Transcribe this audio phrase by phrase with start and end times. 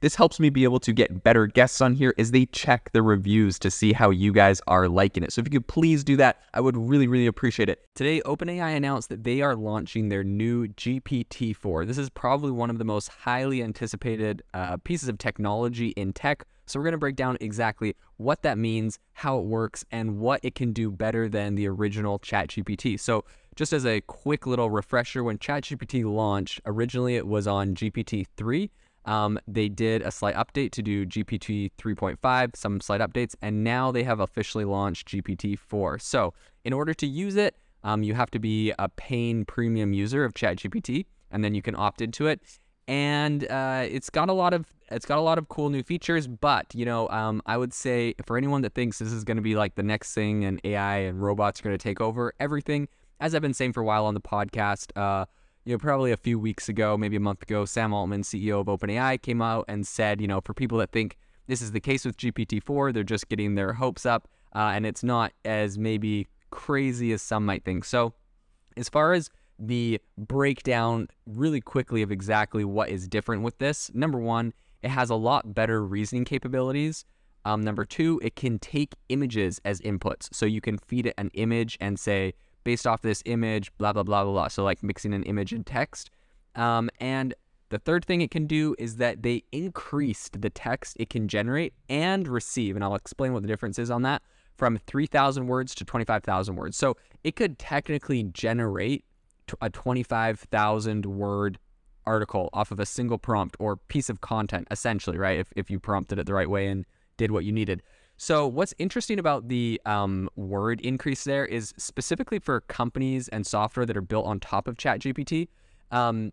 [0.00, 3.02] This helps me be able to get better guests on here as they check the
[3.02, 5.30] reviews to see how you guys are liking it.
[5.30, 7.84] So if you could please do that, I would really, really appreciate it.
[7.94, 11.86] Today, OpenAI announced that they are launching their new GPT-4.
[11.86, 16.46] This is probably one of the most highly anticipated uh, pieces of technology in tech.
[16.64, 20.40] So we're going to break down exactly what that means, how it works, and what
[20.42, 22.98] it can do better than the original ChatGPT.
[22.98, 28.70] So just as a quick little refresher, when ChatGPT launched, originally it was on GPT-3.
[29.04, 33.90] Um, they did a slight update to do GPT 3.5, some slight updates, and now
[33.90, 35.98] they have officially launched GPT 4.
[35.98, 36.34] So,
[36.64, 40.34] in order to use it, um, you have to be a paying premium user of
[40.34, 42.40] ChatGPT, and then you can opt into it.
[42.88, 46.26] And uh, it's got a lot of it's got a lot of cool new features.
[46.26, 49.42] But you know, um, I would say for anyone that thinks this is going to
[49.42, 52.88] be like the next thing, and AI and robots are going to take over everything,
[53.20, 54.90] as I've been saying for a while on the podcast.
[54.96, 55.26] Uh,
[55.64, 58.66] you know, probably a few weeks ago, maybe a month ago, Sam Altman, CEO of
[58.66, 62.04] OpenAI, came out and said, you know, for people that think this is the case
[62.04, 67.12] with GPT-4, they're just getting their hopes up, uh, and it's not as maybe crazy
[67.12, 67.84] as some might think.
[67.84, 68.14] So,
[68.76, 74.18] as far as the breakdown really quickly of exactly what is different with this, number
[74.18, 77.04] one, it has a lot better reasoning capabilities.
[77.44, 80.28] Um, number two, it can take images as inputs.
[80.32, 82.34] So you can feed it an image and say,
[82.64, 84.48] based off this image, blah, blah, blah, blah, blah.
[84.48, 86.10] So, like mixing an image and text.
[86.54, 87.34] Um, and
[87.68, 91.72] the third thing it can do is that they increased the text it can generate
[91.88, 92.74] and receive.
[92.74, 94.22] And I'll explain what the difference is on that
[94.56, 96.76] from 3,000 words to 25,000 words.
[96.76, 99.04] So, it could technically generate
[99.60, 101.58] a 25,000 word
[102.06, 105.38] article off of a single prompt or piece of content, essentially, right?
[105.38, 106.84] If, if you prompted it the right way and
[107.16, 107.82] did what you needed.
[108.22, 113.86] So, what's interesting about the um, word increase there is specifically for companies and software
[113.86, 115.48] that are built on top of ChatGPT.
[115.90, 116.30] Um,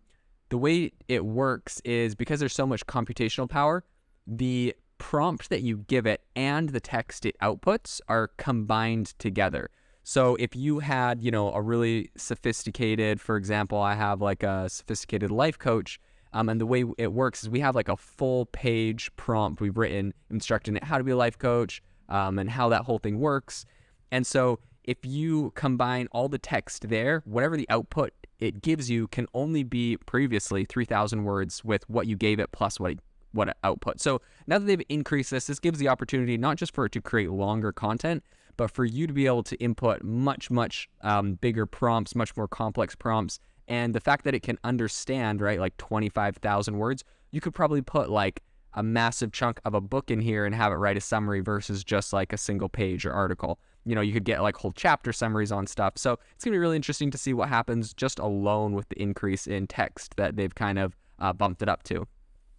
[0.50, 3.84] the way it works is because there's so much computational power,
[4.26, 9.70] the prompt that you give it and the text it outputs are combined together.
[10.02, 14.68] So if you had, you know, a really sophisticated, for example, I have like a
[14.68, 15.98] sophisticated life coach
[16.32, 19.76] um, and the way it works is we have like a full page prompt we've
[19.76, 23.18] written instructing it how to be a life coach um, and how that whole thing
[23.18, 23.64] works.
[24.10, 29.08] And so if you combine all the text there, whatever the output it gives you
[29.08, 33.00] can only be previously 3,000 words with what you gave it plus what it,
[33.32, 34.00] what output.
[34.00, 37.00] So now that they've increased this, this gives the opportunity not just for it to
[37.00, 38.22] create longer content,
[38.56, 42.48] but for you to be able to input much, much um, bigger prompts, much more
[42.48, 47.54] complex prompts and the fact that it can understand, right, like 25,000 words, you could
[47.54, 48.42] probably put like
[48.74, 51.84] a massive chunk of a book in here and have it write a summary versus
[51.84, 53.58] just like a single page or article.
[53.84, 55.94] You know, you could get like whole chapter summaries on stuff.
[55.96, 59.00] So it's going to be really interesting to see what happens just alone with the
[59.00, 62.06] increase in text that they've kind of uh, bumped it up to.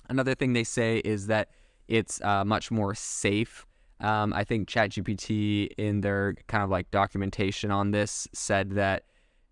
[0.09, 1.50] Another thing they say is that
[1.88, 3.66] it's uh, much more safe.
[4.00, 9.03] Um, I think ChatGPT, in their kind of like documentation on this, said that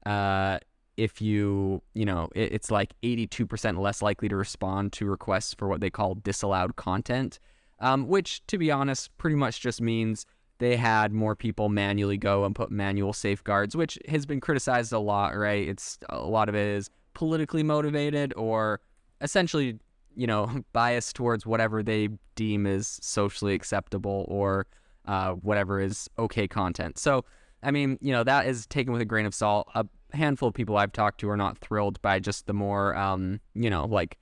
[0.05, 0.59] uh,
[0.97, 5.67] if you, you know, it, it's like 82% less likely to respond to requests for
[5.67, 7.39] what they call disallowed content,
[7.79, 10.25] um, which, to be honest, pretty much just means
[10.57, 14.99] they had more people manually go and put manual safeguards, which has been criticized a
[14.99, 15.67] lot, right?
[15.67, 18.81] It's a lot of it is politically motivated or
[19.21, 19.79] essentially,
[20.15, 24.65] you know, biased towards whatever they deem is socially acceptable or
[25.05, 26.97] uh, whatever is okay content.
[26.97, 27.23] So,
[27.63, 29.67] I mean, you know, that is taken with a grain of salt.
[29.75, 33.39] A handful of people I've talked to are not thrilled by just the more, um,
[33.53, 34.17] you know, like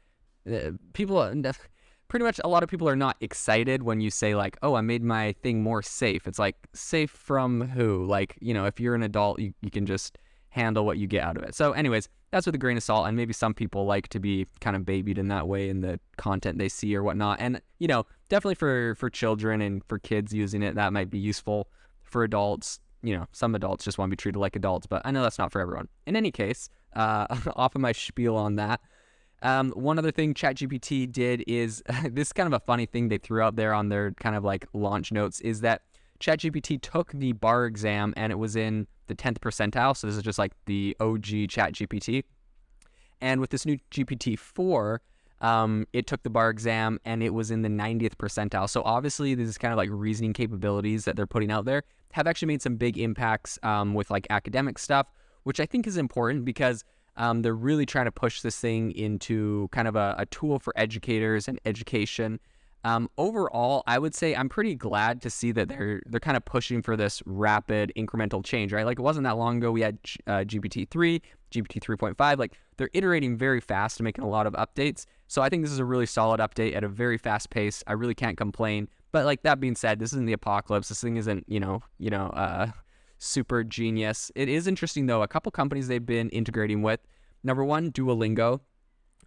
[0.52, 1.18] uh, people.
[1.18, 1.54] Uh,
[2.08, 4.82] pretty much, a lot of people are not excited when you say like, "Oh, I
[4.82, 8.06] made my thing more safe." It's like safe from who?
[8.06, 10.18] Like, you know, if you're an adult, you, you can just
[10.50, 11.54] handle what you get out of it.
[11.54, 13.08] So, anyways, that's with a grain of salt.
[13.08, 16.00] And maybe some people like to be kind of babied in that way in the
[16.18, 17.40] content they see or whatnot.
[17.40, 21.20] And you know, definitely for for children and for kids using it, that might be
[21.20, 21.70] useful.
[22.04, 25.12] For adults, you know, some adults just want to be treated like adults, but I
[25.12, 25.88] know that's not for everyone.
[26.08, 28.82] In any case, uh, off of my spiel on that,
[29.42, 33.20] Um, one other thing ChatGPT did is this is kind of a funny thing they
[33.20, 35.82] threw out there on their kind of like launch notes is that
[36.20, 39.96] ChatGPT took the bar exam and it was in the 10th percentile.
[39.96, 42.24] So this is just like the OG ChatGPT.
[43.22, 45.02] And with this new GPT 4,
[45.42, 48.70] um, it took the bar exam and it was in the 90th percentile.
[48.70, 51.84] So obviously, this is kind of like reasoning capabilities that they're putting out there
[52.14, 55.08] have actually made some big impacts um, with like academic stuff,
[55.44, 56.86] which I think is important because
[57.18, 60.74] um, they're really trying to push this thing into kind of a, a tool for
[60.78, 62.40] educators and education.
[62.86, 66.46] Um, overall, I would say I'm pretty glad to see that they're they're kind of
[66.46, 68.86] pushing for this rapid incremental change, right?
[68.86, 69.98] Like it wasn't that long ago we had
[70.28, 72.38] uh, GPT three, GPT three point five.
[72.38, 75.06] Like they're iterating very fast and making a lot of updates.
[75.28, 77.84] So I think this is a really solid update at a very fast pace.
[77.88, 78.88] I really can't complain.
[79.12, 80.90] But like that being said, this isn't the apocalypse.
[80.90, 82.68] This thing isn't you know you know uh,
[83.18, 84.32] super genius.
[84.36, 85.24] It is interesting though.
[85.24, 87.00] A couple companies they've been integrating with.
[87.44, 88.60] Number one, Duolingo.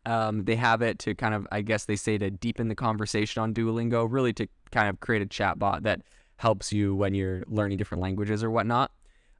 [0.08, 3.42] Um, they have it to kind of, I guess they say to deepen the conversation
[3.42, 6.00] on Duolingo, really to kind of create a chatbot that
[6.36, 8.90] helps you when you're learning different languages or whatnot.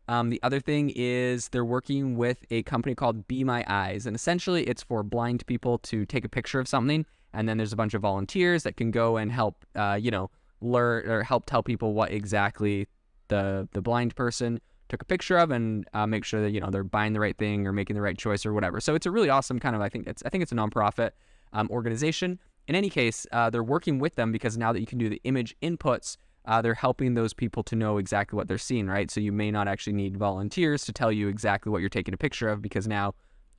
[0.09, 4.15] Um, the other thing is they're working with a company called Be My Eyes, and
[4.15, 7.77] essentially it's for blind people to take a picture of something, and then there's a
[7.77, 10.31] bunch of volunteers that can go and help, uh, you know,
[10.61, 12.89] learn or help tell people what exactly
[13.29, 16.71] the the blind person took a picture of and uh, make sure that you know
[16.71, 18.81] they're buying the right thing or making the right choice or whatever.
[18.81, 21.11] So it's a really awesome kind of I think it's I think it's a nonprofit
[21.53, 22.39] um, organization.
[22.67, 25.21] In any case, uh, they're working with them because now that you can do the
[25.25, 29.11] image inputs, uh, they're helping those people to know exactly what they're seeing, right?
[29.11, 32.19] So you may not actually need volunteers to tell you exactly what you're taking a
[32.19, 33.15] picture of because now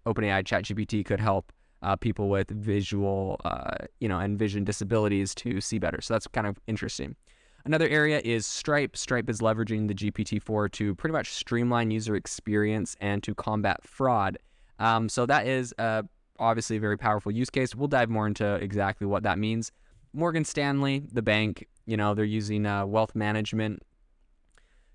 [0.06, 5.62] OpenAI ChatGPT could help uh, people with visual, uh, you know, and vision disabilities to
[5.62, 6.02] see better.
[6.02, 7.16] So that's kind of interesting.
[7.66, 8.96] Another area is Stripe.
[8.96, 14.38] Stripe is leveraging the GPT-4 to pretty much streamline user experience and to combat fraud.
[14.80, 16.04] Um, so that is uh,
[16.40, 17.76] obviously a very powerful use case.
[17.76, 19.72] We'll dive more into exactly what that means.
[20.14, 23.84] Morgan Stanley, the bank, you know, they're using uh, wealth management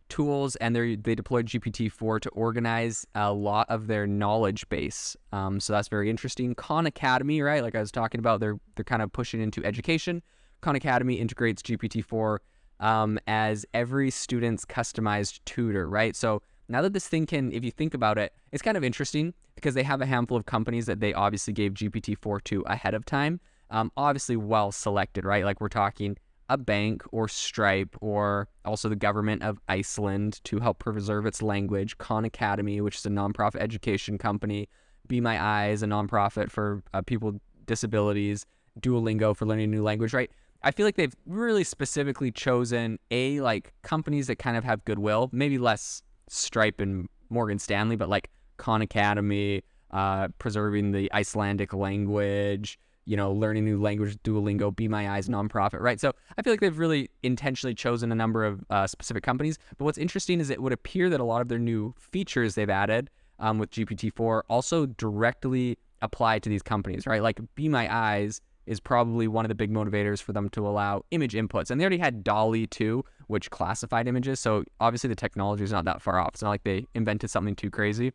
[0.09, 5.17] tools and they they deployed GPT-4 to organize a lot of their knowledge base.
[5.33, 6.55] Um, so that's very interesting.
[6.55, 7.63] Khan Academy, right?
[7.63, 10.23] Like I was talking about, they're they're kind of pushing into education.
[10.61, 12.39] Khan Academy integrates GPT-4
[12.85, 16.15] um, as every student's customized tutor, right?
[16.15, 19.33] So now that this thing can, if you think about it, it's kind of interesting
[19.55, 23.07] because they have a handful of companies that they obviously gave GPT-4 to ahead of
[23.07, 23.41] time.
[23.71, 25.47] Um, obviously, well selected, right?
[25.47, 26.19] Like we're talking
[26.51, 31.97] a bank or Stripe or also the government of Iceland to help preserve its language,
[31.97, 34.69] Khan Academy, which is a nonprofit education company,
[35.09, 38.45] Be My Eyes, a nonprofit for uh, people with disabilities,
[38.79, 40.31] Duolingo for learning a new language, right?
[40.65, 45.29] I feel like they've really specifically chosen a like companies that kind of have goodwill,
[45.31, 52.79] maybe less Stripe and Morgan Stanley, but like Khan Academy, uh, preserving the Icelandic language,
[53.05, 56.01] you know, learning new language, Duolingo, Be My Eyes nonprofit, right?
[56.01, 59.59] So I feel like they've really intentionally chosen a number of uh, specific companies.
[59.77, 62.71] But what's interesting is it would appear that a lot of their new features they've
[62.71, 67.23] added um, with GPT-4 also directly apply to these companies, right?
[67.23, 71.05] Like Be My Eyes is probably one of the big motivators for them to allow
[71.11, 71.71] image inputs.
[71.71, 74.41] And they already had DALL-E 2, which classified images.
[74.41, 76.31] So obviously the technology is not that far off.
[76.35, 78.13] It's not like they invented something too crazy.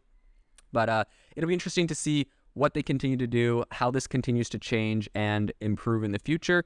[0.71, 1.03] But uh,
[1.35, 5.09] it'll be interesting to see what they continue to do, how this continues to change
[5.15, 6.65] and improve in the future.